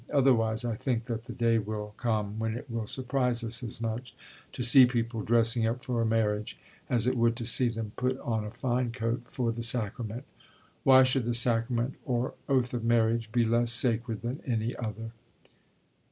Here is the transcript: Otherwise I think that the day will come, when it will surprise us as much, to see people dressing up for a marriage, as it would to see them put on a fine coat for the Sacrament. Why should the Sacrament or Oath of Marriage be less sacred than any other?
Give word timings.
Otherwise 0.11 0.65
I 0.65 0.75
think 0.75 1.05
that 1.05 1.25
the 1.25 1.33
day 1.33 1.59
will 1.59 1.93
come, 1.95 2.39
when 2.39 2.57
it 2.57 2.67
will 2.71 2.87
surprise 2.87 3.43
us 3.43 3.61
as 3.61 3.79
much, 3.79 4.15
to 4.51 4.63
see 4.63 4.87
people 4.87 5.21
dressing 5.21 5.67
up 5.67 5.85
for 5.85 6.01
a 6.01 6.07
marriage, 6.07 6.57
as 6.89 7.05
it 7.05 7.15
would 7.15 7.35
to 7.35 7.45
see 7.45 7.69
them 7.69 7.91
put 7.95 8.17
on 8.21 8.43
a 8.43 8.49
fine 8.49 8.91
coat 8.91 9.25
for 9.27 9.51
the 9.51 9.61
Sacrament. 9.61 10.23
Why 10.83 11.03
should 11.03 11.25
the 11.25 11.35
Sacrament 11.35 11.97
or 12.03 12.33
Oath 12.49 12.73
of 12.73 12.83
Marriage 12.83 13.31
be 13.31 13.45
less 13.45 13.71
sacred 13.71 14.23
than 14.23 14.41
any 14.43 14.75
other? 14.75 15.11